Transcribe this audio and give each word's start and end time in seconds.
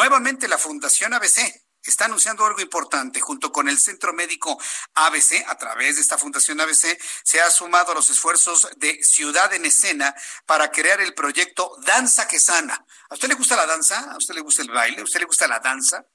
Nuevamente 0.00 0.48
la 0.48 0.56
Fundación 0.56 1.12
ABC 1.12 1.40
está 1.84 2.06
anunciando 2.06 2.46
algo 2.46 2.62
importante. 2.62 3.20
Junto 3.20 3.52
con 3.52 3.68
el 3.68 3.78
Centro 3.78 4.14
Médico 4.14 4.58
ABC, 4.94 5.44
a 5.46 5.58
través 5.58 5.96
de 5.96 6.00
esta 6.00 6.16
Fundación 6.16 6.58
ABC, 6.58 6.98
se 7.22 7.40
ha 7.42 7.50
sumado 7.50 7.92
a 7.92 7.94
los 7.94 8.08
esfuerzos 8.08 8.66
de 8.78 9.04
Ciudad 9.04 9.52
en 9.52 9.66
Escena 9.66 10.14
para 10.46 10.70
crear 10.70 11.02
el 11.02 11.12
proyecto 11.12 11.76
Danza 11.84 12.26
que 12.26 12.40
Sana. 12.40 12.82
¿A 13.10 13.14
usted 13.14 13.28
le 13.28 13.34
gusta 13.34 13.56
la 13.56 13.66
danza? 13.66 14.10
¿A 14.10 14.16
usted 14.16 14.32
le 14.32 14.40
gusta 14.40 14.62
el 14.62 14.70
baile? 14.70 15.02
¿A 15.02 15.04
usted 15.04 15.20
le 15.20 15.26
gusta 15.26 15.46
la 15.46 15.58
danza? 15.58 16.06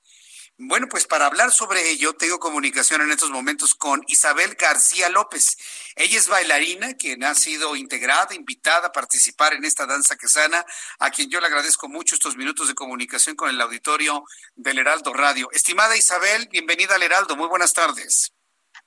Bueno, 0.58 0.88
pues 0.90 1.06
para 1.06 1.26
hablar 1.26 1.52
sobre 1.52 1.90
ello, 1.90 2.14
tengo 2.14 2.40
comunicación 2.40 3.02
en 3.02 3.12
estos 3.12 3.30
momentos 3.30 3.76
con 3.76 4.02
Isabel 4.08 4.56
García 4.56 5.10
López. 5.10 5.58
Ella 5.98 6.18
es 6.18 6.30
bailarina, 6.30 6.94
quien 6.94 7.26
ha 7.26 7.36
sido 7.36 7.76
integrada, 7.76 8.34
invitada 8.34 8.88
a 8.88 8.92
participar 8.94 9.54
en 9.54 9.66
esta 9.66 9.86
danza 9.86 10.16
que 10.16 10.30
sana, 10.30 10.66
a 11.00 11.12
quien 11.12 11.30
yo 11.30 11.42
le 11.42 11.48
agradezco 11.48 11.90
mucho 11.90 12.16
estos 12.16 12.38
minutos 12.38 12.70
de 12.70 12.74
comunicación 12.74 13.36
con 13.36 13.50
el 13.50 13.60
auditorio 13.60 14.24
del 14.56 14.80
Heraldo 14.80 15.12
Radio. 15.12 15.50
Estimada 15.52 15.98
Isabel, 15.98 16.48
bienvenida 16.50 16.96
al 16.96 17.04
Heraldo, 17.04 17.36
muy 17.36 17.50
buenas 17.50 17.74
tardes. 17.74 18.32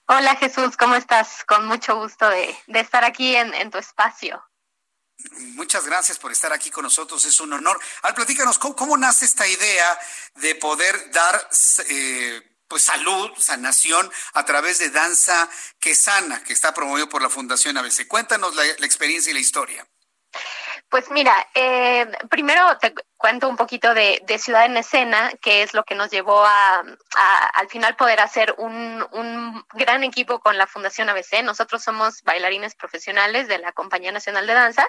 Hola 0.06 0.36
Jesús, 0.36 0.74
¿cómo 0.78 0.94
estás? 0.94 1.44
Con 1.44 1.66
mucho 1.66 1.96
gusto 1.96 2.30
de, 2.30 2.56
estar 2.68 3.04
aquí 3.04 3.36
en 3.36 3.70
tu 3.70 3.76
espacio. 3.76 4.42
Muchas 5.40 5.84
gracias 5.84 6.18
por 6.18 6.30
estar 6.30 6.52
aquí 6.52 6.70
con 6.70 6.84
nosotros, 6.84 7.24
es 7.24 7.40
un 7.40 7.52
honor. 7.52 7.78
Al 8.02 8.14
platícanos, 8.14 8.58
¿cómo, 8.58 8.96
nace 8.96 9.24
esta 9.24 9.46
idea 9.48 9.98
de 10.36 10.54
poder 10.54 11.10
dar 11.10 11.48
eh, 11.88 12.56
pues 12.68 12.84
salud, 12.84 13.30
sanación 13.36 14.10
a 14.34 14.44
través 14.44 14.78
de 14.78 14.90
danza 14.90 15.50
que 15.80 15.96
sana, 15.96 16.44
que 16.44 16.52
está 16.52 16.72
promovido 16.72 17.08
por 17.08 17.20
la 17.20 17.28
Fundación 17.28 17.76
ABC? 17.76 18.06
Cuéntanos 18.06 18.54
la, 18.54 18.64
experiencia 18.64 19.30
y 19.30 19.34
la 19.34 19.40
historia. 19.40 19.86
Pues 20.90 21.10
mira, 21.10 21.34
eh, 21.54 22.06
primero 22.30 22.78
te 22.78 22.94
cuento 23.18 23.46
un 23.48 23.56
poquito 23.56 23.92
de, 23.92 24.22
Ciudad 24.38 24.64
en 24.64 24.78
Escena, 24.78 25.30
que 25.42 25.62
es 25.62 25.74
lo 25.74 25.84
que 25.84 25.94
nos 25.94 26.10
llevó 26.10 26.42
a, 26.42 26.82
al 27.54 27.68
final 27.68 27.94
poder 27.96 28.20
hacer 28.20 28.54
un, 28.56 29.04
un, 29.12 29.64
gran 29.74 30.02
equipo 30.02 30.40
con 30.40 30.56
la 30.56 30.66
Fundación 30.66 31.10
ABC. 31.10 31.42
Nosotros 31.42 31.82
somos 31.82 32.22
bailarines 32.22 32.74
profesionales 32.74 33.48
de 33.48 33.58
la 33.58 33.72
Compañía 33.72 34.12
Nacional 34.12 34.46
de 34.46 34.54
Danza, 34.54 34.88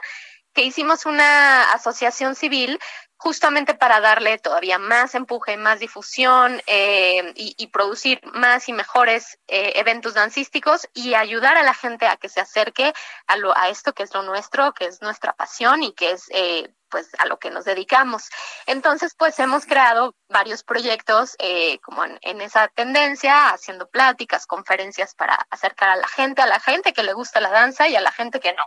que 0.59 0.65
hicimos 0.65 1.05
una 1.05 1.71
asociación 1.71 2.35
civil 2.35 2.81
justamente 3.15 3.75
para 3.75 4.01
darle 4.01 4.39
todavía 4.39 4.77
más 4.77 5.15
empuje, 5.15 5.55
más 5.55 5.79
difusión 5.79 6.61
eh, 6.67 7.31
y, 7.33 7.67
producir 7.67 8.19
más 8.33 8.67
y 8.67 8.73
mejores 8.73 9.39
eh, 9.47 9.71
eventos 9.75 10.15
dancísticos 10.15 10.89
y 10.93 11.13
ayudar 11.13 11.55
a 11.55 11.63
la 11.63 11.73
gente 11.73 12.07
a 12.07 12.17
que 12.17 12.27
se 12.27 12.41
acerque 12.41 12.91
a, 13.27 13.37
lo, 13.37 13.57
a 13.57 13.69
esto 13.69 13.93
que 13.93 14.03
es 14.03 14.13
lo 14.13 14.21
nuestro, 14.23 14.73
que 14.73 14.87
es 14.87 15.01
nuestra 15.01 15.31
pasión 15.31 15.81
y 15.81 15.93
que 15.93 16.11
es 16.11 16.25
eh, 16.31 16.73
pues 16.89 17.07
a 17.19 17.25
lo 17.27 17.39
que 17.39 17.51
nos 17.51 17.63
dedicamos. 17.63 18.27
Entonces, 18.65 19.15
pues 19.17 19.39
hemos 19.39 19.65
creado 19.65 20.13
varios 20.27 20.63
proyectos 20.63 21.37
como 21.81 22.03
en, 22.03 22.19
en, 22.21 22.41
esa 22.41 22.67
tendencia, 22.67 23.51
haciendo 23.51 23.87
pláticas, 23.87 24.45
conferencias 24.45 25.15
para 25.15 25.35
acercar 25.51 25.87
a 25.87 25.95
la 25.95 26.07
gente, 26.09 26.41
a 26.41 26.47
la 26.47 26.59
gente 26.59 26.91
que 26.91 27.03
le 27.03 27.13
gusta 27.13 27.39
la 27.39 27.49
danza 27.49 27.87
y 27.87 27.95
a 27.95 28.01
la 28.01 28.11
gente 28.11 28.41
que 28.41 28.51
no. 28.51 28.65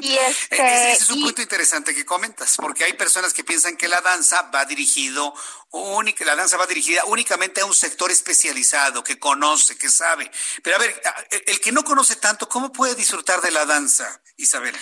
Y 0.00 0.16
este, 0.16 0.56
ese, 0.56 0.92
es 1.04 1.10
un 1.10 1.22
punto 1.22 1.42
interesante 1.42 1.94
que 1.94 2.04
comentas, 2.04 2.56
porque 2.56 2.84
hay 2.84 2.94
personas 2.94 3.32
que 3.32 3.44
piensan 3.44 3.76
que 3.76 3.86
la 3.86 4.00
danza 4.00 4.42
va 4.54 4.64
dirigido 4.64 5.32
única, 5.70 6.24
la 6.24 6.34
danza 6.34 6.56
va 6.56 6.66
dirigida 6.66 7.04
únicamente 7.04 7.60
a 7.60 7.66
un 7.66 7.74
sector 7.74 8.10
especializado 8.10 9.04
que 9.04 9.18
conoce, 9.18 9.78
que 9.78 9.88
sabe. 9.88 10.30
Pero 10.62 10.76
a 10.76 10.78
ver, 10.80 11.00
el 11.46 11.60
que 11.60 11.70
no 11.70 11.84
conoce 11.84 12.16
tanto, 12.16 12.48
¿cómo 12.48 12.72
puede 12.72 12.96
disfrutar 12.96 13.40
de 13.42 13.52
la 13.52 13.64
danza, 13.64 14.20
Isabel? 14.36 14.76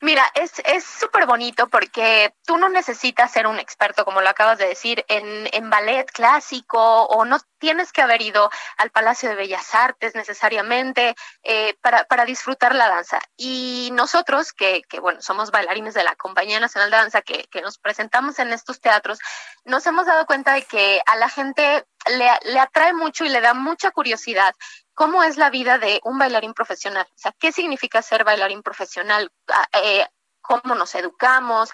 Mira, 0.00 0.24
es 0.34 0.84
súper 0.84 1.26
bonito 1.26 1.66
porque 1.66 2.32
tú 2.46 2.56
no 2.56 2.68
necesitas 2.68 3.32
ser 3.32 3.48
un 3.48 3.58
experto, 3.58 4.04
como 4.04 4.20
lo 4.20 4.28
acabas 4.28 4.56
de 4.58 4.68
decir, 4.68 5.04
en, 5.08 5.48
en, 5.52 5.70
ballet 5.70 6.08
clásico 6.12 7.04
o 7.06 7.24
no 7.24 7.38
tienes 7.58 7.92
que 7.92 8.02
haber 8.02 8.22
ido 8.22 8.48
al 8.76 8.90
Palacio 8.90 9.28
de 9.28 9.34
Bellas 9.34 9.74
Artes 9.74 10.14
necesariamente 10.14 11.16
eh, 11.42 11.74
para, 11.80 12.04
para, 12.04 12.24
disfrutar 12.24 12.76
la 12.76 12.88
danza. 12.88 13.18
Y 13.36 13.90
nosotros, 13.92 14.52
que, 14.52 14.82
que, 14.88 15.00
bueno, 15.00 15.20
somos 15.20 15.50
bailarines 15.50 15.94
de 15.94 16.04
la 16.04 16.14
Compañía 16.14 16.60
Nacional 16.60 16.92
de 16.92 16.96
Danza, 16.96 17.22
que, 17.22 17.48
que 17.50 17.60
nos 17.60 17.78
presentamos 17.78 18.38
en 18.38 18.52
estos 18.52 18.80
teatros, 18.80 19.18
nos 19.64 19.84
hemos 19.86 20.06
dado 20.06 20.26
cuenta 20.26 20.54
de 20.54 20.62
que 20.62 21.00
a 21.06 21.16
la 21.16 21.28
gente 21.28 21.84
le, 22.08 22.58
atrae 22.60 22.92
mucho 22.92 23.24
y 23.24 23.28
le 23.28 23.40
da 23.40 23.54
mucha 23.54 23.90
curiosidad 23.90 24.54
cómo 24.94 25.22
es 25.22 25.36
la 25.36 25.50
vida 25.50 25.78
de 25.78 26.00
un 26.04 26.18
bailarín 26.18 26.54
profesional. 26.54 27.06
O 27.08 27.18
sea, 27.18 27.32
¿qué 27.38 27.52
significa 27.52 28.02
ser 28.02 28.24
bailarín 28.24 28.62
profesional? 28.62 29.30
Ah, 29.48 29.68
eh, 29.82 30.06
¿Cómo 30.40 30.74
nos 30.74 30.94
educamos? 30.94 31.70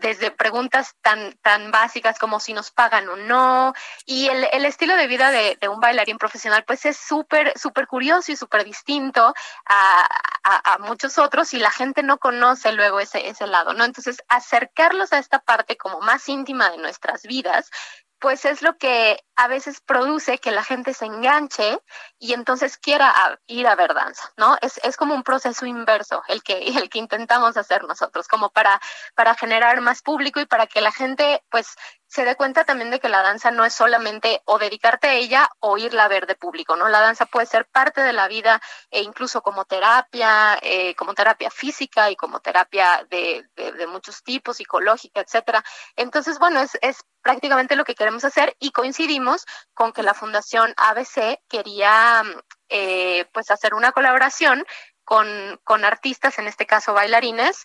desde 0.00 0.30
preguntas 0.30 0.94
tan, 1.02 1.36
tan 1.42 1.70
básicas 1.70 2.18
como 2.18 2.40
si 2.40 2.52
nos 2.52 2.70
pagan 2.70 3.08
o 3.08 3.16
no. 3.16 3.74
Y 4.06 4.28
el, 4.28 4.46
el 4.52 4.64
estilo 4.64 4.96
de 4.96 5.06
vida 5.06 5.30
de, 5.30 5.56
un 5.68 5.80
bailarín 5.80 6.18
profesional, 6.18 6.64
pues 6.66 6.86
es 6.86 6.96
súper, 6.96 7.58
súper 7.58 7.86
curioso 7.86 8.32
y 8.32 8.36
súper 8.36 8.64
distinto 8.64 9.34
a, 9.66 10.08
a, 10.44 10.74
a, 10.74 10.78
muchos 10.78 11.18
otros 11.18 11.52
y 11.54 11.58
la 11.58 11.70
gente 11.70 12.02
no 12.02 12.18
conoce 12.18 12.72
luego 12.72 13.00
ese, 13.00 13.28
ese 13.28 13.46
lado, 13.46 13.74
¿no? 13.74 13.84
Entonces, 13.84 14.22
acercarlos 14.28 15.12
a 15.12 15.18
esta 15.18 15.40
parte 15.40 15.76
como 15.76 16.00
más 16.00 16.28
íntima 16.28 16.70
de 16.70 16.78
nuestras 16.78 17.22
vidas 17.22 17.70
pues 18.20 18.44
es 18.44 18.62
lo 18.62 18.76
que 18.76 19.22
a 19.36 19.46
veces 19.46 19.80
produce 19.80 20.38
que 20.38 20.50
la 20.50 20.64
gente 20.64 20.94
se 20.94 21.06
enganche 21.06 21.78
y 22.18 22.32
entonces 22.32 22.76
quiera 22.76 23.14
ir 23.46 23.66
a 23.68 23.76
ver 23.76 23.94
danza, 23.94 24.32
¿no? 24.36 24.56
Es, 24.60 24.80
es 24.82 24.96
como 24.96 25.14
un 25.14 25.22
proceso 25.22 25.66
inverso 25.66 26.22
el 26.28 26.42
que, 26.42 26.58
el 26.82 26.90
que 26.90 26.98
intentamos 26.98 27.56
hacer 27.56 27.84
nosotros, 27.84 28.26
como 28.26 28.50
para, 28.50 28.80
para 29.14 29.34
generar 29.34 29.80
más 29.80 30.02
público 30.02 30.40
y 30.40 30.46
para 30.46 30.66
que 30.66 30.80
la 30.80 30.92
gente, 30.92 31.42
pues, 31.50 31.76
se 32.08 32.24
dé 32.24 32.36
cuenta 32.36 32.64
también 32.64 32.90
de 32.90 33.00
que 33.00 33.10
la 33.10 33.22
danza 33.22 33.50
no 33.50 33.66
es 33.66 33.74
solamente 33.74 34.40
o 34.46 34.58
dedicarte 34.58 35.08
a 35.08 35.12
ella 35.12 35.50
o 35.60 35.76
irla 35.76 36.04
a 36.04 36.08
ver 36.08 36.26
de 36.26 36.34
público, 36.34 36.74
¿no? 36.74 36.88
La 36.88 37.00
danza 37.00 37.26
puede 37.26 37.46
ser 37.46 37.66
parte 37.66 38.00
de 38.00 38.14
la 38.14 38.28
vida 38.28 38.62
e 38.90 39.02
incluso 39.02 39.42
como 39.42 39.66
terapia, 39.66 40.58
eh, 40.62 40.94
como 40.94 41.12
terapia 41.12 41.50
física 41.50 42.10
y 42.10 42.16
como 42.16 42.40
terapia 42.40 43.06
de, 43.10 43.46
de, 43.54 43.86
muchos 43.86 44.22
tipos, 44.22 44.56
psicológica, 44.56 45.20
etcétera. 45.20 45.62
Entonces, 45.96 46.38
bueno, 46.38 46.60
es, 46.60 46.78
es 46.80 47.04
prácticamente 47.20 47.76
lo 47.76 47.84
que 47.84 47.94
queremos 47.94 48.24
hacer 48.24 48.56
y 48.58 48.70
coincidimos 48.70 49.44
con 49.74 49.92
que 49.92 50.02
la 50.02 50.14
Fundación 50.14 50.72
ABC 50.78 51.40
quería 51.46 52.22
eh, 52.70 53.26
pues 53.32 53.50
hacer 53.50 53.74
una 53.74 53.92
colaboración 53.92 54.64
con, 55.04 55.58
con 55.64 55.84
artistas, 55.84 56.38
en 56.38 56.48
este 56.48 56.66
caso 56.66 56.92
bailarines, 56.92 57.64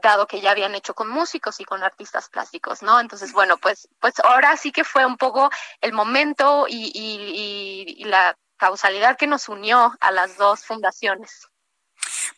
dado 0.00 0.26
que 0.26 0.40
ya 0.40 0.50
habían 0.50 0.74
hecho 0.74 0.94
con 0.94 1.08
músicos 1.08 1.60
y 1.60 1.64
con 1.64 1.82
artistas 1.82 2.28
plásticos, 2.28 2.82
¿no? 2.82 3.00
Entonces, 3.00 3.32
bueno, 3.32 3.56
pues, 3.58 3.88
pues 4.00 4.14
ahora 4.20 4.56
sí 4.56 4.72
que 4.72 4.84
fue 4.84 5.04
un 5.04 5.16
poco 5.16 5.50
el 5.80 5.92
momento 5.92 6.66
y, 6.68 6.90
y, 6.94 8.02
y 8.02 8.04
la 8.04 8.36
causalidad 8.56 9.16
que 9.16 9.26
nos 9.26 9.48
unió 9.48 9.94
a 10.00 10.10
las 10.12 10.36
dos 10.36 10.64
fundaciones. 10.64 11.48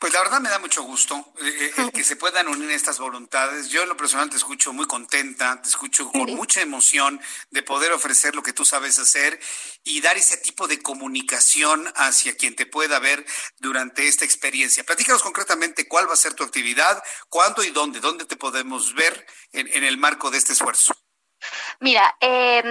Pues 0.02 0.14
la 0.14 0.22
verdad 0.24 0.40
me 0.40 0.48
da 0.48 0.58
mucho 0.58 0.82
gusto 0.82 1.32
eh, 1.40 1.72
eh, 1.76 1.90
que 1.94 2.02
se 2.02 2.16
puedan 2.16 2.48
unir 2.48 2.72
estas 2.72 2.98
voluntades. 2.98 3.68
Yo 3.68 3.84
en 3.84 3.88
lo 3.88 3.96
personal 3.96 4.28
te 4.28 4.36
escucho 4.36 4.72
muy 4.72 4.86
contenta, 4.86 5.62
te 5.62 5.68
escucho 5.68 6.10
con 6.10 6.34
mucha 6.34 6.60
emoción 6.60 7.20
de 7.52 7.62
poder 7.62 7.92
ofrecer 7.92 8.34
lo 8.34 8.42
que 8.42 8.52
tú 8.52 8.64
sabes 8.64 8.98
hacer 8.98 9.38
y 9.84 10.00
dar 10.00 10.16
ese 10.16 10.38
tipo 10.38 10.66
de 10.66 10.82
comunicación 10.82 11.86
hacia 11.94 12.36
quien 12.36 12.56
te 12.56 12.66
pueda 12.66 12.98
ver 12.98 13.24
durante 13.60 14.08
esta 14.08 14.24
experiencia. 14.24 14.82
Platícanos 14.82 15.22
concretamente 15.22 15.86
cuál 15.86 16.08
va 16.08 16.14
a 16.14 16.16
ser 16.16 16.34
tu 16.34 16.42
actividad, 16.42 17.00
cuándo 17.28 17.62
y 17.62 17.70
dónde, 17.70 18.00
dónde 18.00 18.24
te 18.24 18.36
podemos 18.36 18.94
ver 18.94 19.24
en 19.52 19.84
el 19.84 19.98
marco 19.98 20.32
de 20.32 20.38
este 20.38 20.54
esfuerzo. 20.54 20.92
Mira, 21.82 22.16
eh, 22.20 22.62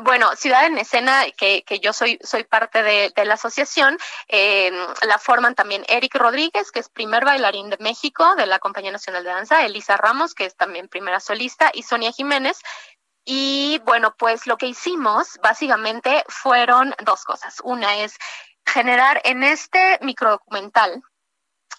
bueno, 0.00 0.34
Ciudad 0.34 0.66
en 0.66 0.76
Escena, 0.76 1.24
que, 1.36 1.62
que 1.62 1.78
yo 1.78 1.92
soy, 1.92 2.18
soy 2.20 2.42
parte 2.42 2.82
de, 2.82 3.12
de 3.14 3.24
la 3.24 3.34
asociación, 3.34 3.96
eh, 4.26 4.72
la 5.06 5.18
forman 5.18 5.54
también 5.54 5.84
Eric 5.86 6.16
Rodríguez, 6.16 6.72
que 6.72 6.80
es 6.80 6.88
primer 6.88 7.24
bailarín 7.24 7.70
de 7.70 7.76
México 7.78 8.34
de 8.34 8.46
la 8.46 8.58
Compañía 8.58 8.90
Nacional 8.90 9.22
de 9.22 9.30
Danza, 9.30 9.64
Elisa 9.64 9.96
Ramos, 9.96 10.34
que 10.34 10.46
es 10.46 10.56
también 10.56 10.88
primera 10.88 11.20
solista, 11.20 11.70
y 11.72 11.84
Sonia 11.84 12.10
Jiménez. 12.10 12.58
Y 13.24 13.80
bueno, 13.84 14.16
pues 14.18 14.48
lo 14.48 14.56
que 14.56 14.66
hicimos 14.66 15.38
básicamente 15.40 16.24
fueron 16.26 16.92
dos 17.04 17.22
cosas. 17.22 17.60
Una 17.62 17.98
es 17.98 18.18
generar 18.66 19.20
en 19.22 19.44
este 19.44 20.00
microdocumental 20.00 21.04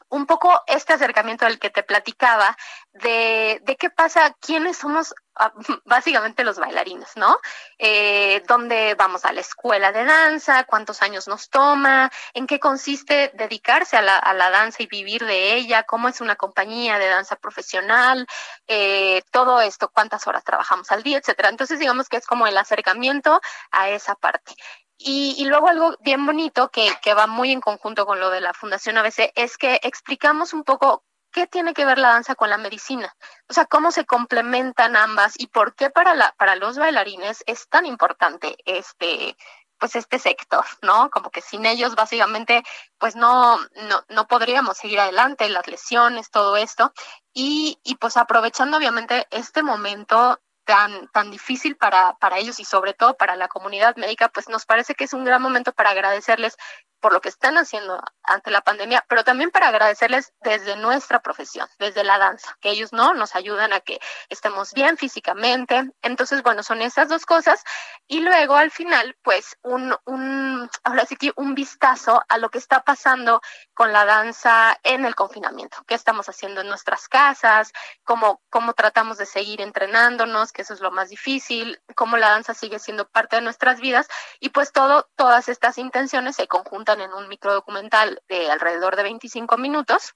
un 0.10 0.26
poco 0.26 0.62
este 0.68 0.94
acercamiento 0.94 1.46
del 1.46 1.60
que 1.60 1.70
te 1.70 1.84
platicaba, 1.84 2.58
de, 2.92 3.60
de 3.64 3.76
qué 3.76 3.90
pasa, 3.90 4.36
quiénes 4.40 4.78
somos 4.78 5.14
ah, 5.36 5.54
básicamente 5.86 6.44
los 6.44 6.58
bailarines, 6.58 7.16
¿no? 7.16 7.38
Eh, 7.78 8.42
¿Dónde 8.48 8.96
vamos 8.96 9.26
a 9.26 9.34
la 9.34 9.42
escuela 9.42 9.92
de 9.92 10.06
danza? 10.06 10.64
¿Cuántos 10.64 11.02
años 11.02 11.28
nos 11.28 11.50
toma? 11.50 12.12
¿En 12.34 12.48
qué 12.48 12.60
consiste 12.60 13.32
dedicarse 13.34 13.98
a 13.98 14.02
la, 14.02 14.18
a 14.18 14.34
la 14.34 14.50
danza 14.50 14.84
y 14.84 14.88
vivir 14.88 15.26
de 15.26 15.56
ella? 15.56 15.84
¿Cómo 15.84 16.08
es 16.08 16.22
una 16.22 16.36
compañía 16.36 16.98
de 16.98 17.08
danza 17.08 17.36
profesional? 17.36 18.26
Eh, 18.68 19.22
todo 19.32 19.62
esto, 19.62 19.90
cuántas 19.90 20.26
horas 20.28 20.44
trabajamos 20.44 20.92
al 20.92 21.04
día, 21.04 21.18
etcétera. 21.18 21.50
Entonces, 21.50 21.80
digamos 21.80 22.10
que 22.10 22.18
es 22.18 22.26
como 22.26 22.48
el 22.48 22.58
acercamiento 22.58 23.42
a 23.72 23.90
esa 23.90 24.16
parte. 24.16 24.56
Y, 25.00 25.46
luego 25.46 25.68
algo 25.68 25.96
bien 26.02 26.26
bonito 26.26 26.70
que, 26.70 26.92
que 27.04 27.14
va 27.14 27.28
muy 27.28 27.52
en 27.52 27.62
conjunto 27.62 28.06
con 28.06 28.20
lo 28.20 28.30
de 28.32 28.42
la 28.42 28.54
Fundación 28.54 28.98
ABC 28.98 29.32
es 29.36 29.58
que 29.58 29.80
explicamos 29.84 30.54
un 30.54 30.64
poco 30.64 31.04
qué 31.32 31.46
tiene 31.46 31.74
que 31.74 31.86
ver 31.86 32.00
la 32.00 32.10
danza 32.10 32.36
con 32.36 32.50
la 32.50 32.58
medicina, 32.58 33.16
o 33.48 33.54
sea, 33.54 33.66
cómo 33.66 33.92
se 33.92 34.06
complementan 34.06 34.96
ambas 34.96 35.36
y 35.38 35.48
por 35.48 35.76
qué 35.76 35.92
para, 35.92 36.16
la, 36.16 36.34
para 36.38 36.56
los 36.56 36.78
bailarines 36.78 37.44
es 37.46 37.68
tan 37.70 37.86
importante 37.86 38.58
este 38.66 39.38
pues 39.80 39.96
este 39.96 40.18
sector, 40.18 40.66
¿no? 40.82 41.12
Como 41.12 41.30
que 41.30 41.42
sin 41.42 41.68
ellos 41.68 41.94
básicamente 41.94 42.64
pues 42.98 43.16
no, 43.16 43.58
no, 43.58 44.04
no 44.10 44.28
podríamos 44.28 44.78
seguir 44.78 45.00
adelante, 45.00 45.48
las 45.50 45.68
lesiones, 45.68 46.32
todo 46.32 46.58
esto. 46.58 46.92
Y, 47.34 47.80
y 47.84 47.96
pues 47.96 48.18
aprovechando 48.18 48.78
obviamente 48.78 49.28
este 49.30 49.62
momento 49.62 50.40
tan, 50.68 51.08
tan 51.14 51.32
difícil 51.32 51.78
para, 51.78 52.18
para 52.20 52.38
ellos 52.38 52.60
y 52.60 52.66
sobre 52.66 52.94
todo 52.94 53.16
para 53.16 53.38
la 53.38 53.48
comunidad 53.48 53.96
médica, 53.96 54.28
pues 54.28 54.50
nos 54.50 54.66
parece 54.66 54.96
que 54.96 55.06
es 55.06 55.14
un 55.14 55.24
gran 55.24 55.42
momento 55.42 55.72
para 55.72 55.92
agradecerles 55.92 56.58
por 57.00 57.14
lo 57.14 57.22
que 57.22 57.30
están 57.30 57.58
haciendo 57.58 58.02
ante 58.24 58.52
la 58.52 58.62
pandemia, 58.62 59.06
pero 59.08 59.24
también 59.24 59.52
para 59.52 59.68
agradecerles 59.68 60.34
desde 60.42 60.76
nuestra 60.78 61.22
profesión, 61.22 61.68
desde 61.80 62.04
la 62.04 62.18
danza, 62.18 62.58
que 62.60 62.70
ellos 62.70 62.92
no 62.92 63.14
nos 63.14 63.36
ayudan 63.36 63.74
a 63.74 63.80
que 63.80 64.00
estemos 64.30 64.74
bien 64.74 64.98
físicamente. 64.98 65.92
Entonces, 66.02 66.44
bueno, 66.44 66.64
son 66.64 66.82
esas 66.82 67.10
dos 67.10 67.26
cosas. 67.26 67.64
Y 68.08 68.22
luego 68.22 68.56
al 68.56 68.72
final, 68.72 69.16
pues, 69.22 69.58
un, 69.62 69.96
un, 70.06 70.70
ahora 70.84 71.06
sí 71.06 71.16
que 71.16 71.32
un 71.36 71.56
vistazo 71.56 72.24
a 72.28 72.38
lo 72.38 72.50
que 72.50 72.58
está 72.58 72.84
pasando 72.84 73.42
con 73.74 73.94
la 73.94 74.06
danza 74.06 74.78
en 74.84 75.06
el 75.06 75.16
confinamiento, 75.16 75.78
qué 75.88 75.94
estamos 75.94 76.30
haciendo 76.30 76.62
en 76.62 76.68
nuestras 76.68 77.08
casas, 77.08 77.72
cómo, 78.04 78.42
cómo 78.50 78.74
tratamos 78.74 79.18
de 79.18 79.26
seguir 79.26 79.62
entrenándonos, 79.62 80.52
que 80.52 80.64
eso 80.64 80.74
es 80.74 80.80
lo 80.80 80.92
más 80.92 81.10
difícil, 81.10 81.80
cómo 81.96 82.18
la 82.18 82.30
danza 82.30 82.54
sigue 82.54 82.80
siendo 82.80 83.08
parte 83.08 83.36
de 83.36 83.42
nuestras 83.44 83.80
vidas. 83.80 84.08
Y 84.40 84.50
pues 84.50 84.72
todo, 84.72 85.10
todas 85.16 85.48
estas 85.48 85.78
intenciones 85.78 86.36
se 86.36 86.48
conjuntan 86.48 86.87
en 86.94 87.14
un 87.14 87.28
microdocumental 87.28 88.22
de 88.28 88.50
alrededor 88.50 88.96
de 88.96 89.04
25 89.04 89.58
minutos, 89.58 90.14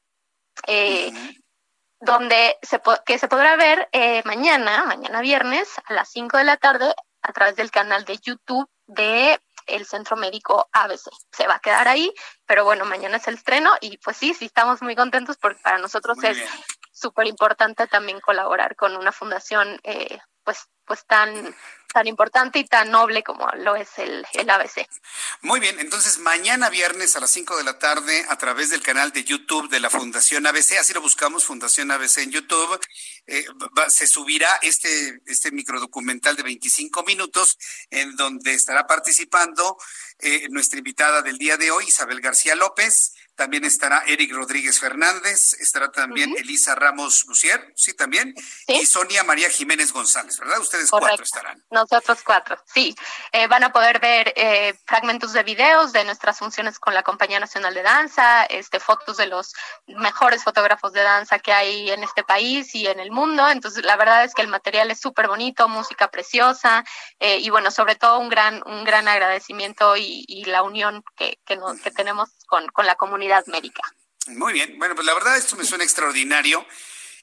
eh, 0.68 1.12
donde 2.00 2.58
se 2.62 2.82
que 3.06 3.20
se 3.20 3.28
podrá 3.28 3.56
ver 3.56 3.90
eh, 3.92 4.22
mañana, 4.26 4.86
mañana 4.86 5.22
viernes 5.22 5.70
a 5.86 5.94
las 5.94 6.10
5 6.10 6.38
de 6.38 6.44
la 6.44 6.58
tarde 6.58 6.94
a 7.22 7.34
través 7.34 7.56
del 7.56 7.72
canal 7.72 8.06
de 8.06 8.18
YouTube 8.18 8.68
de 8.88 9.40
el 9.68 9.86
Centro 9.86 10.18
Médico 10.18 10.68
ABC. 10.72 11.10
Se 11.32 11.48
va 11.48 11.56
a 11.56 11.60
quedar 11.60 11.88
ahí, 11.88 12.12
pero 12.46 12.66
bueno, 12.66 12.86
mañana 12.86 13.18
es 13.18 13.28
el 13.28 13.36
estreno 13.36 13.72
y 13.80 13.98
pues 14.00 14.18
sí, 14.18 14.34
sí 14.34 14.46
estamos 14.46 14.82
muy 14.82 14.96
contentos 14.96 15.38
porque 15.38 15.62
para 15.62 15.78
nosotros 15.78 16.18
es 16.24 16.38
súper 16.92 17.28
importante 17.28 17.88
también 17.88 18.20
colaborar 18.20 18.76
con 18.76 18.96
una 18.96 19.12
fundación 19.12 19.80
eh, 19.84 20.20
pues 20.44 20.68
pues 20.86 21.06
tan 21.06 21.56
tan 21.94 22.08
importante 22.08 22.60
y 22.60 22.66
tan 22.66 22.90
noble 22.90 23.22
como 23.22 23.48
lo 23.58 23.76
es 23.76 23.90
el, 23.98 24.26
el, 24.34 24.50
ABC. 24.50 24.88
Muy 25.42 25.60
bien, 25.60 25.80
entonces 25.80 26.20
mañana 26.20 26.70
viernes 26.70 27.16
a 27.16 27.20
las 27.20 27.32
5 27.32 27.58
de 27.58 27.64
la 27.66 27.80
tarde 27.80 28.26
a 28.30 28.38
través 28.38 28.70
del 28.70 28.82
canal 28.82 29.12
de 29.12 29.26
YouTube 29.26 29.70
de 29.70 29.82
la 29.82 29.90
Fundación 29.90 30.48
ABC, 30.48 30.78
así 30.80 30.94
lo 30.94 31.02
buscamos, 31.02 31.44
Fundación 31.44 31.92
ABC 31.92 32.20
en 32.20 32.32
YouTube, 32.32 32.80
eh, 33.28 33.46
se 33.90 34.08
subirá 34.08 34.58
este, 34.62 35.22
este 35.26 35.52
microdocumental 35.52 36.38
de 36.38 36.44
25 36.44 37.04
minutos 37.04 37.58
en 37.90 38.16
donde 38.16 38.54
estará 38.54 38.88
participando 38.88 39.78
eh, 40.20 40.48
nuestra 40.50 40.78
invitada 40.78 41.22
del 41.22 41.38
día 41.38 41.58
de 41.58 41.72
hoy, 41.72 41.86
Isabel 41.88 42.22
García 42.22 42.56
López, 42.56 43.14
también 43.42 43.66
estará 43.66 44.04
Eric 44.06 44.34
Rodríguez 44.34 44.80
Fernández, 44.80 45.56
estará 45.60 45.92
también 45.92 46.32
Elisa 46.38 46.76
Ramos 46.76 47.26
Busier, 47.26 47.74
sí, 47.76 47.92
también, 47.96 48.36
y 48.68 48.86
Sonia 48.86 49.24
María 49.24 49.50
Jiménez 49.50 49.92
González, 49.92 50.38
¿verdad? 50.38 50.60
Ustedes 50.60 50.92
cuatro 50.92 51.24
estarán. 51.24 51.60
Nosotros 51.72 52.20
cuatro, 52.24 52.56
sí. 52.72 52.96
Eh, 53.32 53.48
van 53.48 53.64
a 53.64 53.72
poder 53.72 54.00
ver 54.00 54.32
eh, 54.36 54.76
fragmentos 54.86 55.34
de 55.34 55.42
videos 55.42 55.92
de 55.92 56.04
nuestras 56.04 56.38
funciones 56.38 56.78
con 56.78 56.94
la 56.94 57.02
Compañía 57.02 57.40
Nacional 57.40 57.74
de 57.74 57.82
Danza, 57.82 58.44
este, 58.44 58.80
fotos 58.80 59.18
de 59.18 59.26
los 59.26 59.54
mejores 59.88 60.44
fotógrafos 60.44 60.94
de 60.94 61.02
danza 61.02 61.40
que 61.40 61.52
hay 61.52 61.90
en 61.90 62.04
este 62.04 62.24
país 62.24 62.76
y 62.76 62.86
en 62.86 63.00
el 63.00 63.10
mundo. 63.10 63.50
Entonces, 63.50 63.84
la 63.84 63.96
verdad 63.96 64.24
es 64.24 64.36
que 64.36 64.44
el 64.44 64.50
material 64.50 64.92
es 64.92 65.00
súper 65.00 65.28
bonito, 65.28 65.68
música 65.68 66.12
preciosa, 66.12 66.84
eh, 67.20 67.40
y 67.40 67.50
bueno, 67.50 67.72
sobre 67.72 67.96
todo 67.96 68.20
un 68.20 68.30
gran, 68.30 68.62
un 68.68 68.84
gran 68.84 69.08
agradecimiento 69.08 69.98
y, 69.98 70.44
la 70.46 70.64
unión 70.64 71.04
que, 71.16 71.40
que, 71.46 71.58
que 71.84 71.92
tenemos 71.92 72.30
con, 72.52 72.86
la 72.86 72.96
comunidad 72.96 73.46
médica. 73.48 73.82
Muy 74.28 74.54
bien, 74.54 74.78
bueno, 74.78 74.94
pues 74.94 75.08
la 75.08 75.14
verdad 75.14 75.38
esto 75.38 75.56
me 75.56 75.64
suena 75.64 75.84
extraordinario 75.84 76.66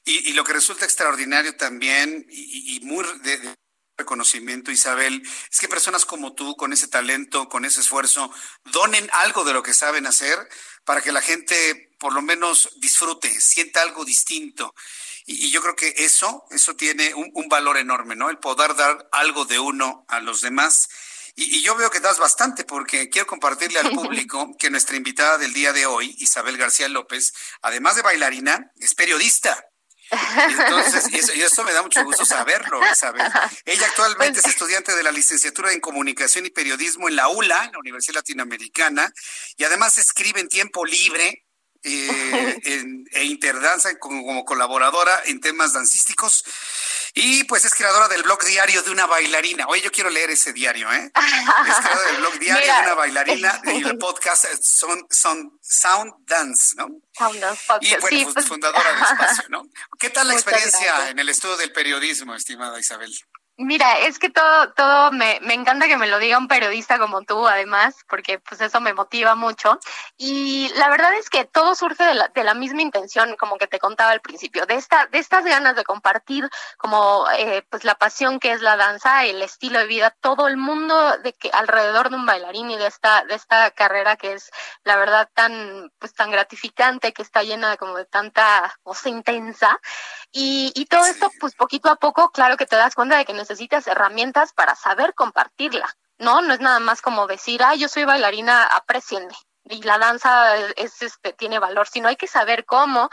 y, 0.05 0.33
lo 0.33 0.43
que 0.43 0.53
resulta 0.53 0.85
extraordinario 0.85 1.55
también 1.55 2.25
y, 2.29 2.79
muy 2.81 3.05
de, 3.21 3.55
reconocimiento, 3.95 4.71
Isabel, 4.71 5.21
es 5.51 5.59
que 5.59 5.67
personas 5.67 6.05
como 6.05 6.33
tú, 6.33 6.55
con 6.55 6.73
ese 6.73 6.87
talento, 6.87 7.47
con 7.47 7.65
ese 7.65 7.81
esfuerzo, 7.81 8.31
donen 8.65 9.07
algo 9.13 9.43
de 9.43 9.53
lo 9.53 9.61
que 9.61 9.73
saben 9.73 10.07
hacer 10.07 10.37
para 10.83 11.01
que 11.01 11.11
la 11.11 11.21
gente 11.21 11.91
por 11.99 12.13
lo 12.13 12.21
menos 12.21 12.69
disfrute, 12.77 13.29
sienta 13.41 13.81
algo 13.81 14.05
distinto. 14.05 14.73
Y, 15.25 15.51
yo 15.51 15.61
creo 15.61 15.75
que 15.75 15.93
eso, 15.97 16.45
eso 16.49 16.75
tiene 16.75 17.13
un 17.13 17.49
valor 17.49 17.77
enorme, 17.77 18.15
¿no? 18.15 18.29
El 18.29 18.39
poder 18.39 18.75
dar 18.75 19.09
algo 19.11 19.45
de 19.45 19.59
uno 19.59 20.05
a 20.07 20.21
los 20.21 20.41
demás 20.41 20.89
y, 21.35 21.61
yo 21.63 21.75
veo 21.75 21.89
que 21.89 21.99
das 21.99 22.19
bastante 22.19 22.63
porque 22.63 23.09
quiero 23.09 23.27
compartirle 23.27 23.79
al 23.79 23.91
público 23.95 24.55
que 24.57 24.69
nuestra 24.69 24.95
invitada 24.95 25.37
del 25.37 25.53
día 25.53 25.73
de 25.73 25.85
hoy, 25.85 26.15
Isabel 26.19 26.57
García 26.57 26.87
López, 26.89 27.33
además 27.61 27.95
de 27.95 28.01
bailarina, 28.01 28.71
es 28.79 28.95
periodista. 28.95 29.65
Y 30.11 30.53
entonces, 30.53 31.35
y 31.35 31.41
eso, 31.41 31.63
me 31.63 31.71
da 31.71 31.83
mucho 31.83 32.03
gusto 32.03 32.25
saberlo, 32.25 32.79
Isabel. 32.91 33.31
Ella 33.65 33.85
actualmente 33.85 34.39
es 34.39 34.45
estudiante 34.45 34.95
de 34.95 35.03
la 35.03 35.11
licenciatura 35.11 35.71
en 35.71 35.79
Comunicación 35.79 36.47
y 36.47 36.49
Periodismo 36.49 37.09
en 37.09 37.15
la 37.15 37.27
ULA, 37.27 37.65
en 37.65 37.71
la 37.73 37.79
Universidad 37.79 38.15
Latinoamericana, 38.15 39.13
y 39.57 39.63
además 39.65 39.99
escribe 39.99 40.39
en 40.39 40.49
tiempo 40.49 40.83
libre 40.83 41.45
eh, 41.83 42.59
en, 42.63 43.05
e 43.11 43.23
interdanza 43.23 43.97
como, 43.99 44.25
como, 44.25 44.43
colaboradora 44.45 45.21
en 45.25 45.39
temas 45.39 45.73
dancísticos. 45.73 46.43
Y 47.13 47.43
pues 47.45 47.65
es 47.65 47.73
creadora 47.73 48.07
del 48.07 48.23
blog 48.23 48.43
diario 48.45 48.81
de 48.83 48.91
una 48.91 49.05
bailarina. 49.05 49.65
Oye, 49.67 49.81
yo 49.81 49.91
quiero 49.91 50.09
leer 50.09 50.29
ese 50.29 50.53
diario, 50.53 50.91
¿eh? 50.91 51.11
Es 51.67 51.75
creadora 51.77 52.11
del 52.11 52.17
blog 52.17 52.39
diario 52.39 52.73
de 52.73 52.79
una 52.81 52.93
bailarina 52.93 53.61
y 53.65 53.83
el 53.83 53.97
podcast 53.99 54.45
son, 54.61 55.05
son 55.09 55.59
Sound 55.61 56.13
Dance, 56.25 56.75
¿no? 56.75 56.87
Sound 57.17 57.39
Dance 57.39 57.63
Podcast. 57.67 57.83
Y 57.83 58.01
bueno, 58.01 58.33
pues, 58.33 58.45
fundadora 58.47 58.93
del 58.93 59.01
espacio, 59.01 59.43
¿no? 59.49 59.63
¿Qué 59.99 60.09
tal 60.09 60.27
la 60.27 60.33
experiencia 60.35 61.09
en 61.09 61.19
el 61.19 61.29
estudio 61.29 61.57
del 61.57 61.71
periodismo, 61.71 62.35
estimada 62.35 62.79
Isabel? 62.79 63.13
Mira, 63.61 63.99
es 63.99 64.19
que 64.19 64.29
todo, 64.29 64.71
todo 64.71 65.11
me, 65.11 65.37
me 65.41 65.53
encanta 65.53 65.87
que 65.89 65.97
me 65.97 66.07
lo 66.07 66.17
diga 66.17 66.37
un 66.37 66.47
periodista 66.47 66.97
como 66.97 67.23
tú, 67.23 67.45
además, 67.45 67.93
porque 68.07 68.39
pues 68.39 68.61
eso 68.61 68.79
me 68.79 68.93
motiva 68.93 69.35
mucho. 69.35 69.77
Y 70.15 70.71
la 70.75 70.87
verdad 70.87 71.13
es 71.15 71.29
que 71.29 71.43
todo 71.43 71.75
surge 71.75 72.05
de 72.05 72.13
la, 72.13 72.29
de 72.29 72.45
la 72.45 72.53
misma 72.53 72.83
intención, 72.83 73.35
como 73.35 73.57
que 73.57 73.67
te 73.67 73.77
contaba 73.77 74.11
al 74.11 74.21
principio, 74.21 74.65
de 74.65 74.75
esta, 74.75 75.07
de 75.07 75.19
estas 75.19 75.43
ganas 75.43 75.75
de 75.75 75.83
compartir 75.83 76.49
como 76.77 77.25
eh, 77.37 77.65
pues 77.69 77.83
la 77.83 77.95
pasión 77.95 78.39
que 78.39 78.53
es 78.53 78.61
la 78.61 78.77
danza, 78.77 79.25
el 79.25 79.41
estilo 79.41 79.79
de 79.79 79.87
vida, 79.87 80.15
todo 80.21 80.47
el 80.47 80.55
mundo 80.55 81.17
de 81.17 81.33
que 81.33 81.49
alrededor 81.51 82.11
de 82.11 82.15
un 82.15 82.25
bailarín 82.25 82.71
y 82.71 82.77
de 82.77 82.87
esta, 82.87 83.25
de 83.25 83.35
esta 83.35 83.71
carrera 83.71 84.15
que 84.15 84.31
es 84.35 84.51
la 84.85 84.95
verdad 84.95 85.29
tan, 85.33 85.91
pues 85.99 86.13
tan 86.13 86.31
gratificante, 86.31 87.11
que 87.11 87.23
está 87.23 87.43
llena 87.43 87.71
de 87.71 87.77
como 87.77 87.97
de 87.97 88.05
tanta 88.05 88.73
cosa 88.83 89.09
intensa. 89.09 89.81
Y, 90.31 90.71
y 90.75 90.85
todo 90.85 91.05
esto, 91.05 91.29
pues 91.41 91.55
poquito 91.55 91.89
a 91.89 91.97
poco, 91.97 92.31
claro 92.31 92.55
que 92.55 92.65
te 92.65 92.77
das 92.77 92.95
cuenta 92.95 93.17
de 93.17 93.25
que 93.25 93.33
necesitas 93.49 93.87
herramientas 93.87 94.53
para 94.53 94.75
saber 94.75 95.15
compartirla, 95.15 95.87
¿no? 96.19 96.41
No 96.41 96.53
es 96.53 96.59
nada 96.59 96.79
más 96.79 97.01
como 97.01 97.25
decir, 97.25 97.63
ah, 97.63 97.73
yo 97.73 97.87
soy 97.87 98.05
bailarina, 98.05 98.63
aprecienme. 98.63 99.33
Y 99.63 99.83
la 99.83 99.97
danza 99.97 100.55
es, 100.77 101.01
este, 101.01 101.33
tiene 101.33 101.59
valor, 101.59 101.87
sino 101.87 102.07
hay 102.07 102.15
que 102.15 102.27
saber 102.27 102.65
cómo. 102.65 103.09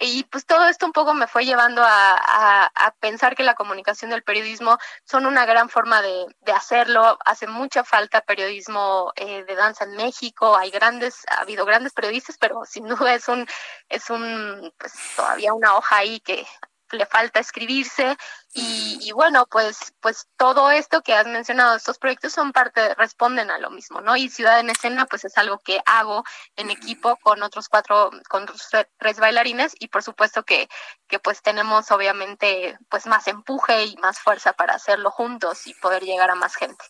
Y 0.00 0.24
pues 0.24 0.46
todo 0.46 0.66
esto 0.68 0.86
un 0.86 0.92
poco 0.92 1.12
me 1.12 1.26
fue 1.26 1.44
llevando 1.44 1.82
a, 1.84 2.64
a, 2.66 2.90
pensar 3.00 3.34
que 3.34 3.42
la 3.42 3.54
comunicación 3.54 4.10
del 4.10 4.22
periodismo 4.22 4.78
son 5.04 5.26
una 5.26 5.44
gran 5.44 5.68
forma 5.68 6.00
de, 6.00 6.26
de 6.40 6.52
hacerlo. 6.52 7.18
Hace 7.24 7.46
mucha 7.46 7.84
falta 7.84 8.20
periodismo 8.22 9.12
eh, 9.16 9.44
de 9.44 9.54
danza 9.54 9.84
en 9.84 9.96
México. 9.96 10.56
Hay 10.56 10.70
grandes, 10.70 11.24
ha 11.28 11.40
habido 11.42 11.66
grandes 11.66 11.92
periodistas, 11.92 12.36
pero 12.38 12.64
sin 12.64 12.86
duda 12.88 13.14
es 13.14 13.28
un, 13.28 13.46
es 13.88 14.08
un, 14.08 14.72
pues 14.78 14.92
todavía 15.16 15.52
una 15.52 15.76
hoja 15.76 15.96
ahí 15.96 16.20
que 16.20 16.46
le 16.92 17.06
falta 17.06 17.40
escribirse 17.40 18.16
y, 18.54 19.12
bueno, 19.12 19.46
pues, 19.46 19.92
pues 20.00 20.26
todo 20.36 20.70
esto 20.70 21.02
que 21.02 21.14
has 21.14 21.26
mencionado, 21.26 21.76
estos 21.76 21.98
proyectos 21.98 22.32
son 22.32 22.52
parte, 22.52 22.94
responden 22.94 23.50
a 23.50 23.58
lo 23.58 23.70
mismo, 23.70 24.00
¿no? 24.00 24.16
Y 24.16 24.28
Ciudad 24.28 24.58
en 24.60 24.70
Escena, 24.70 25.06
pues 25.06 25.24
es 25.24 25.36
algo 25.38 25.58
que 25.58 25.80
hago 25.86 26.24
en 26.56 26.70
equipo 26.70 27.16
con 27.16 27.42
otros 27.42 27.68
cuatro, 27.68 28.10
con 28.28 28.44
otros 28.44 28.68
tres 28.98 29.18
bailarines 29.20 29.74
y 29.78 29.88
por 29.88 30.02
supuesto 30.02 30.44
que, 30.44 30.68
que 31.06 31.18
pues 31.18 31.42
tenemos 31.42 31.90
obviamente 31.90 32.78
pues 32.88 33.06
más 33.06 33.28
empuje 33.28 33.84
y 33.84 33.96
más 33.96 34.18
fuerza 34.20 34.52
para 34.54 34.74
hacerlo 34.74 35.10
juntos 35.10 35.66
y 35.66 35.74
poder 35.74 36.02
llegar 36.04 36.30
a 36.30 36.34
más 36.34 36.56
gente. 36.56 36.84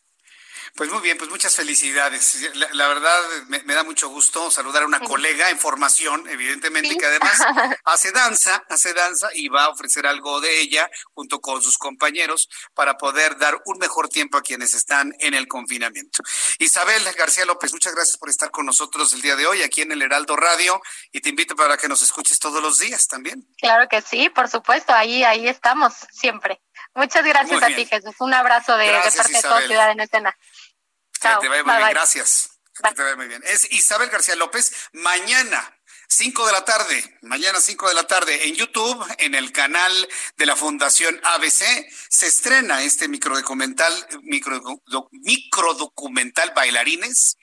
Pues 0.74 0.90
muy 0.90 1.00
bien, 1.00 1.18
pues 1.18 1.30
muchas 1.30 1.54
felicidades. 1.54 2.50
La, 2.72 2.88
verdad 2.88 3.20
me, 3.48 3.74
da 3.74 3.82
mucho 3.82 4.08
gusto 4.08 4.50
saludar 4.50 4.82
a 4.82 4.86
una 4.86 5.00
colega 5.00 5.50
en 5.50 5.58
formación, 5.58 6.28
evidentemente, 6.28 6.96
que 6.96 7.06
además 7.06 7.38
hace 7.84 8.12
danza, 8.12 8.64
hace 8.68 8.94
danza 8.94 9.28
y 9.34 9.48
va 9.48 9.64
a 9.64 9.68
ofrecer 9.70 10.06
algo 10.06 10.40
de 10.40 10.60
ella 10.60 10.90
junto 11.14 11.40
con 11.40 11.62
sus 11.62 11.78
compañeros 11.78 12.48
para 12.74 12.96
poder 12.96 13.38
dar 13.38 13.60
un 13.66 13.78
mejor 13.78 14.08
tiempo 14.08 14.38
a 14.38 14.42
quienes 14.42 14.74
están 14.74 15.14
en 15.18 15.34
el 15.34 15.48
confinamiento. 15.48 16.20
Isabel 16.58 17.02
García 17.16 17.44
López, 17.44 17.72
muchas 17.72 17.94
gracias 17.94 18.16
por 18.16 18.28
estar 18.28 18.50
con 18.50 18.66
nosotros 18.66 19.12
el 19.12 19.22
día 19.22 19.36
de 19.36 19.46
hoy 19.46 19.62
aquí 19.62 19.82
en 19.82 19.92
el 19.92 20.02
Heraldo 20.02 20.36
Radio 20.36 20.80
y 21.12 21.20
te 21.20 21.30
invito 21.30 21.56
para 21.56 21.76
que 21.76 21.88
nos 21.88 22.02
escuches 22.02 22.38
todos 22.38 22.62
los 22.62 22.78
días 22.78 23.06
también. 23.08 23.46
Claro 23.58 23.88
que 23.88 24.02
sí, 24.02 24.28
por 24.28 24.48
supuesto, 24.48 24.92
ahí, 24.92 25.24
ahí 25.24 25.48
estamos 25.48 25.94
siempre. 26.10 26.60
Muchas 26.98 27.24
gracias 27.24 27.62
a 27.62 27.66
ti, 27.68 27.86
Jesús. 27.86 28.16
Un 28.18 28.34
abrazo 28.34 28.76
de, 28.76 28.90
parte 28.90 29.32
de 29.32 29.40
toda 29.40 29.62
Ciudad 29.62 29.92
en 29.92 30.00
Escena. 30.00 30.36
Que 31.12 31.28
te 31.40 31.48
vaya 31.48 31.62
muy 31.62 31.76
bien, 31.76 31.90
gracias. 31.90 32.58
Que 32.74 32.92
te 32.92 33.02
vaya 33.02 33.14
muy 33.14 33.28
bien. 33.28 33.40
Es 33.46 33.70
Isabel 33.70 34.10
García 34.10 34.34
López. 34.34 34.72
Mañana, 34.94 35.78
5 36.08 36.46
de 36.46 36.52
la 36.52 36.64
tarde, 36.64 37.18
mañana 37.22 37.60
5 37.60 37.88
de 37.88 37.94
la 37.94 38.08
tarde, 38.08 38.48
en 38.48 38.56
YouTube, 38.56 39.06
en 39.18 39.36
el 39.36 39.52
canal 39.52 40.08
de 40.38 40.46
la 40.46 40.56
Fundación 40.56 41.20
ABC, 41.22 41.86
se 42.08 42.26
estrena 42.26 42.82
este 42.82 43.06
microdocumental, 43.06 43.92
micro, 44.22 44.60
microdocumental 45.12 46.52
Bailarines, 46.52 47.36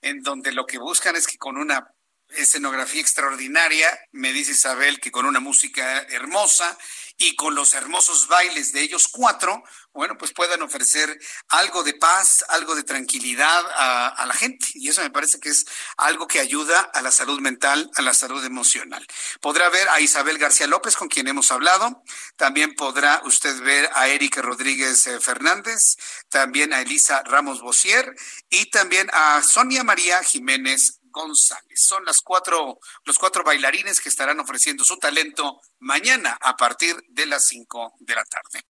en 0.00 0.24
donde 0.24 0.50
lo 0.50 0.66
que 0.66 0.78
buscan 0.78 1.14
es 1.14 1.28
que 1.28 1.38
con 1.38 1.56
una 1.56 1.94
escenografía 2.30 3.00
extraordinaria, 3.00 3.88
me 4.10 4.32
dice 4.32 4.52
Isabel 4.52 4.98
que 4.98 5.12
con 5.12 5.24
una 5.24 5.38
música 5.38 6.00
hermosa 6.10 6.76
y 7.18 7.34
con 7.34 7.56
los 7.56 7.74
hermosos 7.74 8.28
bailes 8.28 8.72
de 8.72 8.80
ellos 8.80 9.08
cuatro, 9.08 9.64
bueno, 9.92 10.16
pues 10.16 10.32
puedan 10.32 10.62
ofrecer 10.62 11.18
algo 11.48 11.82
de 11.82 11.94
paz, 11.94 12.44
algo 12.50 12.76
de 12.76 12.84
tranquilidad 12.84 13.64
a, 13.76 14.24
la 14.24 14.34
gente. 14.34 14.68
Y 14.74 14.88
eso 14.88 15.02
me 15.02 15.10
parece 15.10 15.40
que 15.40 15.48
es 15.48 15.66
algo 15.96 16.28
que 16.28 16.38
ayuda 16.38 16.80
a 16.94 17.02
la 17.02 17.10
salud 17.10 17.40
mental, 17.40 17.90
a 17.96 18.02
la 18.02 18.14
salud 18.14 18.44
emocional. 18.44 19.04
Podrá 19.40 19.68
ver 19.70 19.88
a 19.88 20.00
Isabel 20.00 20.38
García 20.38 20.68
López, 20.68 20.94
con 20.94 21.08
quien 21.08 21.26
hemos 21.26 21.50
hablado. 21.50 22.04
También 22.36 22.74
podrá 22.74 23.20
usted 23.24 23.60
ver 23.62 23.90
a 23.94 24.06
Erika 24.06 24.40
Rodríguez 24.40 25.04
eh, 25.08 25.18
Fernández, 25.18 25.96
también 26.28 26.72
a 26.72 26.80
Elisa 26.80 27.24
Ramos 27.24 27.60
Bosier 27.60 28.14
y 28.50 28.70
también 28.70 29.10
a 29.12 29.42
Sonia 29.42 29.82
María 29.82 30.22
Jiménez 30.22 30.97
González. 31.10 31.80
Son 31.80 32.04
las 32.04 32.20
cuatro, 32.20 32.78
los 33.04 33.18
cuatro 33.18 33.42
bailarines 33.44 34.00
que 34.00 34.08
estarán 34.08 34.40
ofreciendo 34.40 34.84
su 34.84 34.96
talento 34.96 35.60
mañana 35.80 36.36
a 36.40 36.56
partir 36.56 36.96
de 37.08 37.26
las 37.26 37.46
cinco 37.46 37.94
de 38.00 38.14
la 38.14 38.24
tarde. 38.24 38.60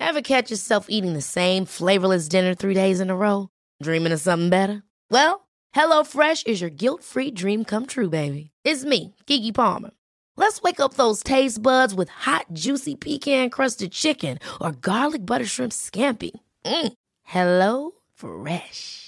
Ever 0.00 0.22
catch 0.22 0.50
yourself 0.50 0.86
eating 0.88 1.12
the 1.14 1.20
same 1.20 1.66
flavorless 1.66 2.28
dinner 2.28 2.54
three 2.54 2.74
days 2.74 3.00
in 3.00 3.10
a 3.10 3.16
row? 3.16 3.48
Dreaming 3.82 4.12
of 4.12 4.20
something 4.20 4.48
better? 4.48 4.82
Well, 5.10 5.48
HelloFresh 5.74 6.46
is 6.46 6.60
your 6.60 6.70
guilt-free 6.70 7.32
dream 7.32 7.64
come 7.64 7.86
true, 7.86 8.08
baby. 8.08 8.50
It's 8.64 8.84
me, 8.84 9.14
Kiki 9.26 9.52
Palmer. 9.52 9.90
Let's 10.36 10.62
wake 10.62 10.78
up 10.78 10.94
those 10.94 11.22
taste 11.24 11.60
buds 11.60 11.94
with 11.94 12.08
hot, 12.08 12.46
juicy 12.52 12.94
pecan-crusted 12.94 13.90
chicken 13.90 14.38
or 14.60 14.70
garlic 14.70 15.26
butter 15.26 15.44
shrimp 15.44 15.72
scampi. 15.72 16.30
Mm. 16.64 16.92
Hello 17.24 17.90
Fresh. 18.14 19.07